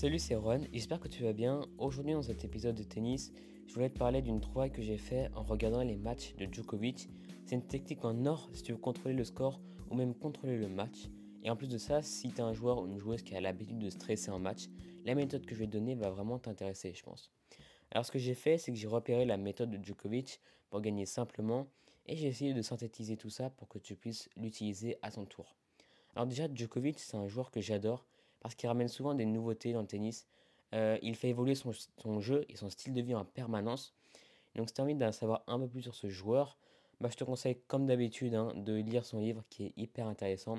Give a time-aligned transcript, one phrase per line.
[0.00, 1.60] Salut, c'est Ron, j'espère que tu vas bien.
[1.76, 3.32] Aujourd'hui, dans cet épisode de tennis,
[3.66, 7.08] je voulais te parler d'une trouvaille que j'ai fait en regardant les matchs de Djokovic.
[7.44, 10.68] C'est une technique en or si tu veux contrôler le score ou même contrôler le
[10.68, 11.08] match.
[11.42, 13.40] Et en plus de ça, si tu es un joueur ou une joueuse qui a
[13.40, 14.66] l'habitude de stresser en match,
[15.04, 17.32] la méthode que je vais te donner va vraiment t'intéresser, je pense.
[17.90, 20.40] Alors, ce que j'ai fait, c'est que j'ai repéré la méthode de Djokovic
[20.70, 21.66] pour gagner simplement
[22.06, 25.56] et j'ai essayé de synthétiser tout ça pour que tu puisses l'utiliser à ton tour.
[26.14, 28.06] Alors, déjà, Djokovic, c'est un joueur que j'adore
[28.40, 30.26] parce qu'il ramène souvent des nouveautés dans le tennis.
[30.74, 31.72] Euh, il fait évoluer son,
[32.20, 33.94] jeu et son style de vie en permanence.
[34.54, 36.58] Donc si tu as envie d'en savoir un peu plus sur ce joueur,
[37.00, 40.56] bah, je te conseille comme d'habitude hein, de lire son livre qui est hyper intéressant.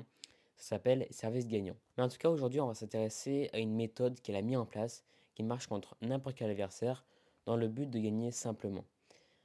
[0.56, 1.76] Ça s'appelle Service gagnant.
[1.96, 4.66] Mais en tout cas aujourd'hui on va s'intéresser à une méthode qu'elle a mis en
[4.66, 5.04] place
[5.34, 7.04] qui marche contre n'importe quel adversaire
[7.46, 8.84] dans le but de gagner simplement.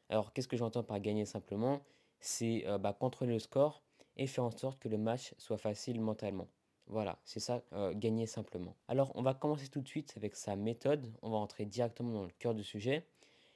[0.10, 1.82] Alors qu'est-ce que j'entends par gagner simplement?
[2.20, 3.82] C'est euh, bah, contrôler le score
[4.18, 6.48] et faire en sorte que le match soit facile mentalement.
[6.88, 8.76] Voilà, c'est ça, euh, gagner simplement.
[8.88, 11.12] Alors, on va commencer tout de suite avec sa méthode.
[11.22, 13.06] On va entrer directement dans le cœur du sujet.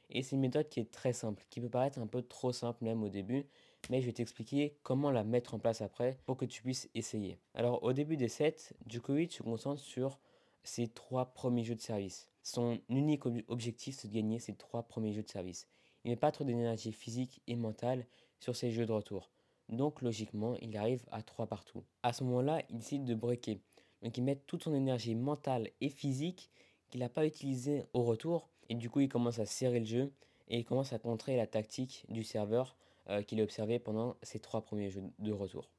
[0.09, 2.83] Et c'est une méthode qui est très simple, qui peut paraître un peu trop simple
[2.83, 3.45] même au début,
[3.91, 7.37] mais je vais t'expliquer comment la mettre en place après pour que tu puisses essayer.
[7.53, 10.17] Alors, au début des sets, Djokovic se concentre sur
[10.63, 12.27] ses trois premiers jeux de service.
[12.41, 15.67] Son unique objectif, c'est de gagner ses trois premiers jeux de service.
[16.03, 18.07] Il met pas trop d'énergie physique et mentale
[18.39, 19.29] sur ses jeux de retour.
[19.69, 21.83] Donc logiquement, il arrive à 3 partout.
[22.03, 23.59] À ce moment-là, il décide de breaker.
[24.01, 26.49] Donc il met toute son énergie mentale et physique
[26.89, 28.49] qu'il n'a pas utilisée au retour.
[28.69, 30.11] Et du coup, il commence à serrer le jeu
[30.47, 32.75] et il commence à contrer la tactique du serveur
[33.09, 35.69] euh, qu'il a observé pendant ses trois premiers jeux de retour.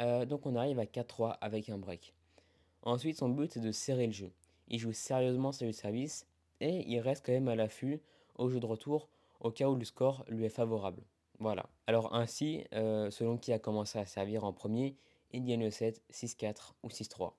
[0.00, 2.14] Euh, donc on arrive à 4-3 avec un break.
[2.82, 4.32] Ensuite, son but c'est de serrer le jeu.
[4.68, 6.26] Il joue sérieusement sur le service
[6.60, 8.00] et il reste quand même à l'affût
[8.36, 9.08] au jeu de retour
[9.40, 11.02] au cas où le score lui est favorable.
[11.40, 11.66] Voilà.
[11.86, 14.96] Alors ainsi, euh, selon qui a commencé à servir en premier,
[15.32, 17.32] il gagne le 7, 6-4 ou 6-3.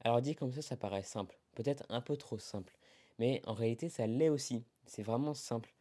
[0.00, 1.38] Alors dit comme ça, ça paraît simple.
[1.54, 2.76] Peut-être un peu trop simple.
[3.18, 4.64] Mais en réalité, ça l'est aussi.
[4.86, 5.72] C'est vraiment simple.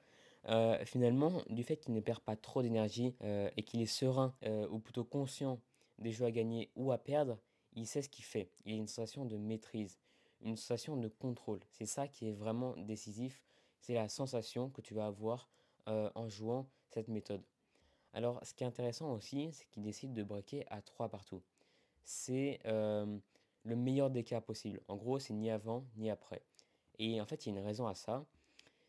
[0.49, 4.33] Euh, finalement, du fait qu'il ne perd pas trop d'énergie euh, et qu'il est serein,
[4.70, 5.60] ou plutôt conscient
[5.99, 7.39] des jeux à gagner ou à perdre,
[7.73, 8.52] il sait ce qu'il fait.
[8.65, 9.99] Il a une sensation de maîtrise,
[10.42, 11.60] une sensation de contrôle.
[11.71, 13.42] C'est ça qui est vraiment décisif.
[13.80, 15.49] C'est la sensation que tu vas avoir
[15.86, 17.43] en jouant cette méthode.
[18.13, 21.41] Alors, ce qui est intéressant aussi, c'est qu'il décide de breaker à 3 partout.
[22.03, 23.17] C'est euh,
[23.63, 24.81] le meilleur des cas possible.
[24.87, 26.41] En gros, c'est ni avant ni après.
[26.99, 28.25] Et en fait, il y a une raison à ça.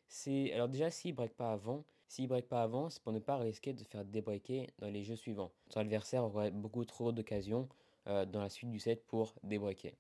[0.07, 3.37] C'est alors déjà s'il break pas avant, s'il break pas avant, c'est pour ne pas
[3.37, 5.53] risquer de faire débreaker dans les jeux suivants.
[5.69, 7.69] Son adversaire aurait beaucoup trop d'occasions
[8.07, 9.93] euh, dans la suite du set pour débreaker.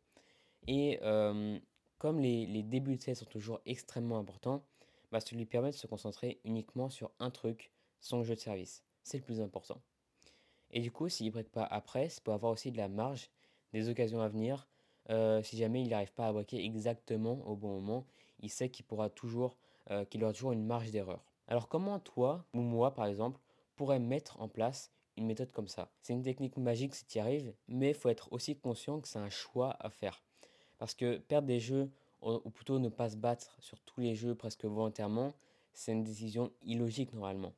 [0.67, 0.99] Et
[1.99, 4.63] comme les, les, débuts de set sont toujours extrêmement importants,
[5.11, 8.85] bah, ça lui permet de se concentrer uniquement sur un truc, son jeu de service.
[9.09, 9.81] C'est le plus important.
[10.71, 13.31] Et du coup, s'il ne break pas après, c'est pour avoir aussi de la marge,
[13.73, 14.69] des occasions à venir.
[15.09, 18.05] Euh, si jamais il n'arrive pas à breaker exactement au bon moment,
[18.41, 19.57] il sait qu'il pourra toujours,
[19.91, 21.25] euh, qu'il aura toujours une marge d'erreur.
[21.47, 23.41] Alors comment toi, ou moi par exemple,
[23.77, 25.91] pourrais mettre en place une méthode comme ça?
[26.03, 29.09] C'est une technique magique si tu y arrives, mais il faut être aussi conscient que
[29.09, 30.23] c'est un choix à faire.
[30.77, 34.35] Parce que perdre des jeux ou plutôt ne pas se battre sur tous les jeux
[34.35, 35.33] presque volontairement,
[35.73, 37.55] c'est une décision illogique normalement.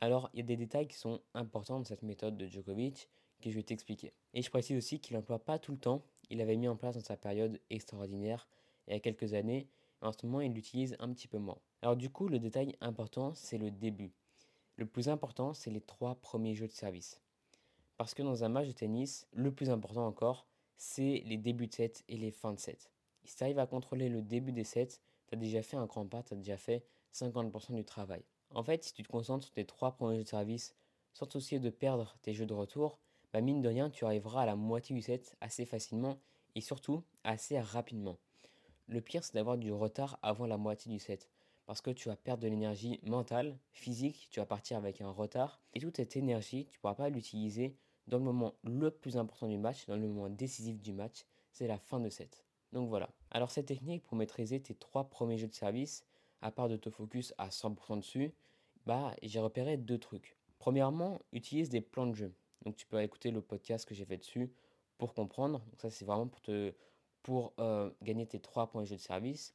[0.00, 3.08] Alors, il y a des détails qui sont importants dans cette méthode de Djokovic
[3.42, 4.12] que je vais t'expliquer.
[4.34, 6.94] Et je précise aussi qu'il n'emploie pas tout le temps, il avait mis en place
[6.94, 8.48] dans sa période extraordinaire
[8.86, 9.68] il y a quelques années,
[10.00, 11.58] en ce moment il l'utilise un petit peu moins.
[11.82, 14.12] Alors du coup, le détail important, c'est le début.
[14.76, 17.20] Le plus important, c'est les trois premiers jeux de service.
[17.96, 20.46] Parce que dans un match de tennis, le plus important encore,
[20.76, 22.90] c'est les débuts de set et les fins de set.
[23.24, 26.06] Si tu arrives à contrôler le début des sets, tu as déjà fait un grand
[26.06, 28.24] pas, tu as déjà fait 50% du travail.
[28.52, 30.74] En fait, si tu te concentres sur tes trois premiers jeux de service,
[31.12, 32.98] sans te de perdre tes jeux de retour,
[33.32, 36.18] bah mine de rien, tu arriveras à la moitié du set assez facilement
[36.54, 38.18] et surtout assez rapidement.
[38.88, 41.30] Le pire, c'est d'avoir du retard avant la moitié du set.
[41.66, 45.60] Parce que tu vas perdre de l'énergie mentale, physique, tu vas partir avec un retard.
[45.74, 47.76] Et toute cette énergie, tu ne pourras pas l'utiliser
[48.08, 51.68] dans le moment le plus important du match, dans le moment décisif du match, c'est
[51.68, 52.44] la fin de set.
[52.72, 53.10] Donc voilà.
[53.30, 56.04] Alors cette technique pour maîtriser tes trois premiers jeux de service,
[56.42, 58.32] à part de te focus à 100% dessus,
[58.86, 60.36] bah j'ai repéré deux trucs.
[60.58, 62.34] Premièrement, utilise des plans de jeu.
[62.64, 64.50] Donc tu peux écouter le podcast que j'ai fait dessus
[64.98, 65.60] pour comprendre.
[65.60, 66.72] Donc ça c'est vraiment pour te
[67.22, 69.54] pour euh, gagner tes trois points de jeu de service.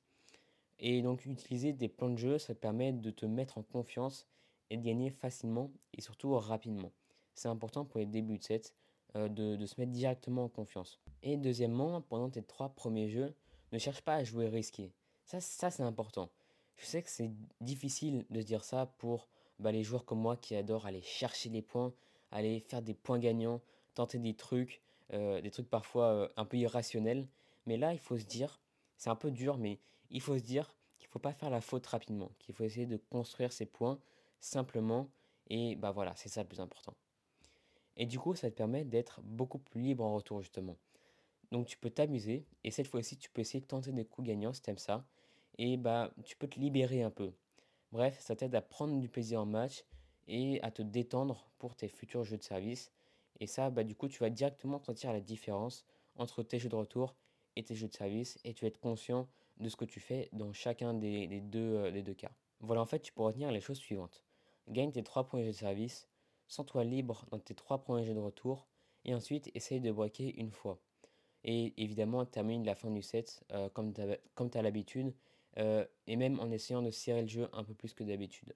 [0.79, 4.27] Et donc utiliser des plans de jeu, ça te permet de te mettre en confiance
[4.69, 6.91] et de gagner facilement et surtout rapidement.
[7.33, 8.73] C'est important pour les débuts de set
[9.15, 10.99] euh, de, se mettre directement en confiance.
[11.23, 13.33] Et deuxièmement, pendant tes trois premiers jeux,
[13.71, 14.91] ne cherche pas à jouer risqué.
[15.23, 16.29] Ça, ça c'est important.
[16.77, 17.31] Je sais que c'est
[17.61, 19.27] difficile de dire ça pour
[19.59, 21.93] bah, les joueurs comme moi qui adorent aller chercher les points,
[22.31, 23.61] aller faire des points gagnants,
[23.93, 24.81] tenter des trucs,
[25.13, 27.27] euh, des trucs parfois euh, un peu irrationnels.
[27.65, 28.59] Mais là, il faut se dire,
[28.97, 29.79] c'est un peu dur, mais
[30.09, 32.85] il faut se dire qu'il ne faut pas faire la faute rapidement, qu'il faut essayer
[32.85, 33.99] de construire ses points
[34.39, 35.09] simplement,
[35.47, 36.93] et bah voilà, c'est ça le plus important.
[37.97, 40.77] Et du coup, ça te permet d'être beaucoup plus libre en retour, justement.
[41.51, 44.53] Donc tu peux t'amuser, et cette fois-ci, tu peux essayer de tenter des coups gagnants
[44.53, 45.05] si t'aimes ça,
[45.57, 47.33] et bah tu peux te libérer un peu.
[47.91, 49.85] Bref, ça t'aide à prendre du plaisir en match
[50.27, 52.91] et à te détendre pour tes futurs jeux de service.
[53.39, 55.85] Et ça, bah, du coup, tu vas directement sentir la différence
[56.15, 57.15] entre tes jeux de retour
[57.55, 60.29] et tes jeux de service et tu vas être conscient de ce que tu fais
[60.33, 62.31] dans chacun des, deux, euh, deux cas.
[62.59, 64.23] Voilà, en fait, tu peux retenir les choses suivantes.
[64.67, 66.09] Gagne tes trois premiers jeux de service,
[66.47, 68.67] sens-toi libre dans tes trois premiers jeux de retour
[69.03, 70.79] et ensuite essaye de braquer une fois.
[71.43, 75.13] Et évidemment, termine la fin du set euh, comme tu as l'habitude
[75.57, 78.53] euh, et même en essayant de serrer le jeu un peu plus que d'habitude.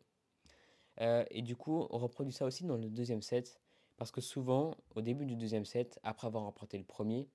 [1.01, 3.61] Euh, et du coup, on reproduit ça aussi dans le deuxième set,
[3.97, 7.27] parce que souvent, au début du deuxième set, après avoir remporté le premier,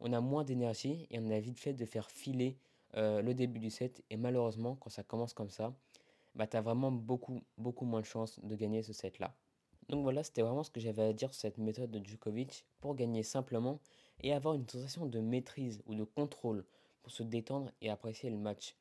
[0.00, 2.58] on a moins d'énergie et on a vite fait de faire filer
[2.96, 4.02] euh, le début du set.
[4.10, 5.74] Et malheureusement, quand ça commence comme ça,
[6.34, 9.34] bah, tu as vraiment beaucoup, beaucoup moins de chances de gagner ce set-là.
[9.88, 12.94] Donc voilà, c'était vraiment ce que j'avais à dire sur cette méthode de Djokovic pour
[12.94, 13.80] gagner simplement
[14.20, 16.64] et avoir une sensation de maîtrise ou de contrôle
[17.02, 18.76] pour se détendre et apprécier le match.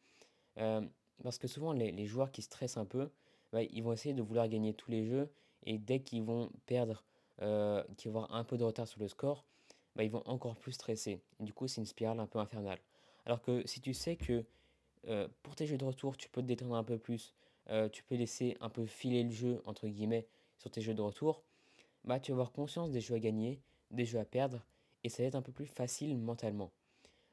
[0.58, 0.82] Euh,
[1.24, 3.10] parce que souvent, les, joueurs qui stressent un peu,
[3.52, 5.32] bah, ils vont essayer de vouloir gagner tous les jeux.
[5.64, 7.04] Et dès qu'ils vont perdre,
[7.42, 9.46] euh, qu'ils vont avoir un peu de retard sur le score,
[9.96, 11.22] bah, ils vont encore plus stresser.
[11.40, 12.80] Du coup, c'est une spirale un peu infernale.
[13.26, 14.44] Alors que si tu sais que
[15.08, 17.34] euh, pour tes jeux de retour, tu peux te détendre un peu plus,
[17.94, 20.28] tu peux laisser un peu filer le jeu, entre guillemets,
[20.58, 21.42] sur tes jeux de retour,
[22.04, 23.62] bah, tu vas avoir conscience des jeux à gagner,
[23.92, 24.66] des jeux à perdre,
[25.06, 26.72] et ça va être un peu plus facile mentalement.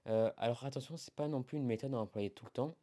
[0.05, 2.77] alors attention, c'est pas non plus une méthode à employer tout le temps.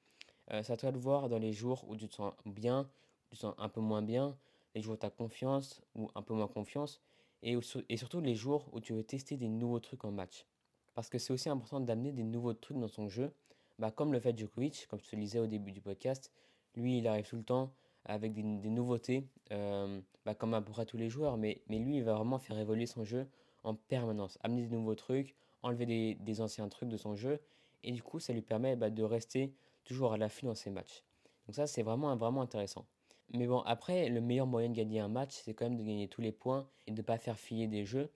[0.51, 2.87] Euh, c'est à de voir dans les jours où tu te sens bien,
[3.29, 4.37] tu te sens un peu moins bien,
[4.75, 7.01] les jours où tu as confiance ou un peu moins confiance,
[7.41, 7.57] et,
[7.97, 10.45] surtout les jours où tu veux tester des nouveaux trucs en match.
[10.93, 13.31] Parce que c'est aussi important d'amener des nouveaux trucs dans son jeu,
[13.77, 16.31] bah, comme le fait Djokovic, comme je te le disais au début du podcast,
[16.75, 17.71] lui il arrive tout le temps
[18.05, 21.97] avec des, nouveautés, euh, bah, comme à peu près tous les joueurs, mais, mais lui
[21.97, 23.27] il va vraiment faire évoluer son jeu
[23.63, 27.39] en permanence, amener des nouveaux trucs, enlever des, des anciens trucs de son jeu,
[27.83, 29.53] et du coup ça lui permet bah, de rester
[29.85, 31.03] toujours à l'affût dans ses matchs.
[31.47, 32.85] Donc ça, c'est vraiment, vraiment intéressant.
[33.33, 36.07] Mais bon, après, le meilleur moyen de gagner un match, c'est quand même de gagner
[36.07, 38.09] tous les points et de ne pas faire filer des jeux.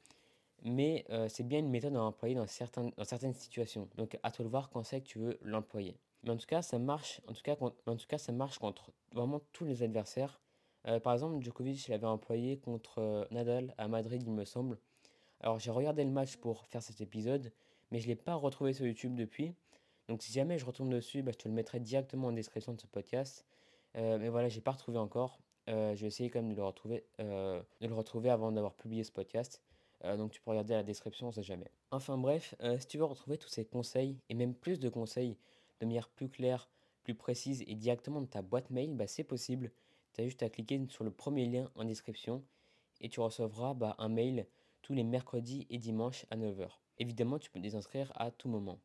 [0.63, 3.87] Mais euh, c'est bien une méthode à employer dans, certains, dans certaines situations.
[3.95, 5.97] Donc à toi de voir quand c'est que tu veux l'employer.
[6.23, 7.21] Mais en tout cas, ça marche.
[7.27, 10.41] En tout cas, en tout cas, ça marche contre vraiment tous les adversaires.
[10.87, 14.77] Euh, par exemple, Djokovic l'avait employé contre euh, Nadal à Madrid, il me semble.
[15.41, 17.51] Alors j'ai regardé le match pour faire cet épisode,
[17.91, 19.53] mais je ne l'ai pas retrouvé sur YouTube depuis.
[20.09, 22.81] Donc si jamais je retourne dessus, bah, je te le mettrai directement en description de
[22.81, 23.45] ce podcast.
[23.95, 25.39] Euh, mais voilà, j'ai pas retrouvé encore.
[25.69, 29.61] Euh, je vais essayer quand même de le retrouver, euh, avant d'avoir publié ce podcast.
[30.03, 31.69] donc tu peux regarder la description, on sait jamais.
[31.91, 35.37] Enfin bref, si tu veux retrouver tous ces conseils et même plus de conseils
[35.79, 36.71] de manière plus claire,
[37.03, 39.71] plus précise et directement de ta boîte mail, bah, c'est possible.
[40.13, 42.43] Tu as juste à cliquer sur le premier lien en description
[42.99, 44.47] et tu recevras bah, un mail
[44.81, 46.67] tous les mercredis et dimanches à 9h.
[46.97, 48.79] Évidemment, tu peux te désinscrire à tout moment.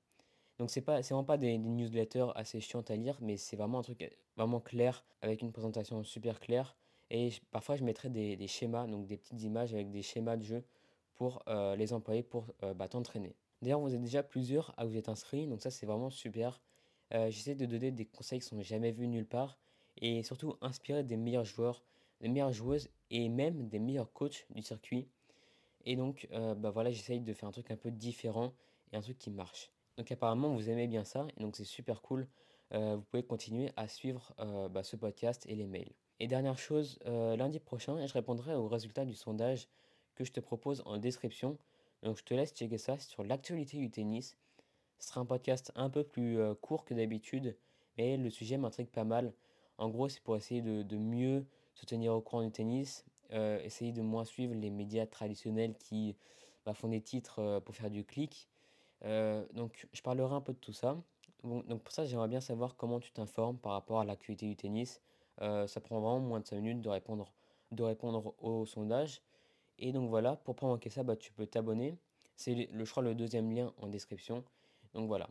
[0.58, 3.80] Donc c'est pas, c'est vraiment pas des, newsletters assez chiantes à lire, mais c'est vraiment
[3.80, 6.76] un truc vraiment clair, avec une présentation super claire.
[7.10, 10.64] Et parfois je mettrai des, schémas, donc des petites images avec des schémas de jeu
[11.14, 13.36] pour euh, les employer pour euh, bah, t'entraîner.
[13.62, 16.60] D'ailleurs, vous êtes déjà plusieurs à vous être inscrits, donc ça c'est vraiment super.
[17.12, 19.58] Euh, j'essaie de donner des conseils qui sont jamais vus nulle part
[19.98, 21.84] et surtout inspirer des meilleurs joueurs,
[22.20, 25.08] des meilleures joueuses et même des meilleurs coachs du circuit.
[25.86, 26.26] Et donc,
[26.56, 28.54] bah voilà, j'essaye de faire un truc un peu différent
[28.92, 29.73] et un truc qui marche.
[29.96, 32.26] Donc apparemment, vous aimez bien ça, et donc c'est super cool.
[32.72, 35.92] Euh, vous pouvez continuer à suivre euh, bah, ce podcast et les mails.
[36.18, 39.68] Et dernière chose, euh, lundi prochain, je répondrai aux résultats du sondage
[40.14, 41.58] que je te propose en description.
[42.02, 44.36] Donc je te laisse checker ça sur l'actualité du tennis.
[44.98, 47.56] Ce sera un podcast un peu plus court que d'habitude,
[47.98, 49.32] mais le sujet m'intrigue pas mal.
[49.78, 54.02] En gros, c'est pour essayer de, mieux se tenir au courant du tennis, essayer de
[54.02, 56.14] moins suivre les médias traditionnels qui
[56.64, 58.48] bah, font des titres pour faire du clic
[59.04, 60.96] euh, donc, je parlerai un peu de tout ça.
[61.42, 65.00] donc, pour ça, j'aimerais bien savoir comment tu t'informes par rapport à l'activité du tennis.
[65.42, 67.32] Euh, ça prend vraiment moins de 5 minutes de répondre,
[67.72, 69.20] de répondre au sondage.
[69.78, 71.98] Et donc voilà, pour pas manquer ça, bah, tu peux t'abonner.
[72.36, 74.44] C'est, je crois, le deuxième lien en description.
[74.94, 75.28] Donc voilà.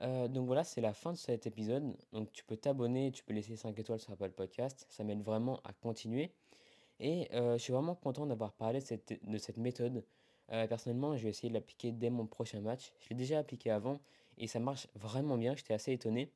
[0.00, 1.96] Euh, donc voilà, c'est la fin de cet épisode.
[2.12, 4.86] Donc tu peux t'abonner, tu peux laisser 5 étoiles sur Apple Podcast.
[4.88, 6.32] Ça m'aide vraiment à continuer.
[6.98, 10.04] Et je suis vraiment content d'avoir parlé de cette méthode
[10.52, 12.92] euh, personnellement, je vais essayer de l'appliquer dès mon prochain match.
[13.00, 14.00] Je l'ai déjà appliqué avant
[14.38, 15.54] et ça marche vraiment bien.
[15.54, 16.30] J'étais assez étonné.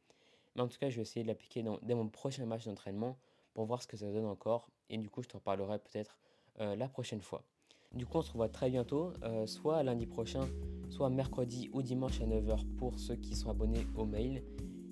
[0.54, 3.16] Mais en tout cas, je vais essayer de l'appliquer dès mon prochain match d'entraînement
[3.54, 4.68] pour voir ce que ça donne encore.
[4.88, 6.18] Et du coup, je t'en parlerai peut-être
[6.60, 7.42] euh, la prochaine fois.
[7.92, 10.48] Du coup, on se revoit très bientôt, euh, soit lundi prochain
[10.94, 14.42] soit mercredi ou dimanche à 9h pour ceux qui sont abonnés au mail.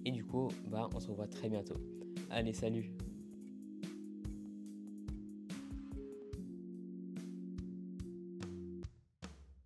[0.04, 1.76] Et du coup, bah, on se revoit très bientôt.
[2.30, 2.90] Allez, salut